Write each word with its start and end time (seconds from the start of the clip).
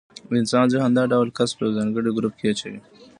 د 0.29 0.31
انسان 0.41 0.65
ذهن 0.73 0.91
دا 0.97 1.03
ډول 1.13 1.27
کس 1.37 1.49
په 1.55 1.61
یو 1.65 1.75
ځانګړي 1.77 2.09
ګروپ 2.17 2.33
کې 2.39 2.47
اچوي. 2.51 2.79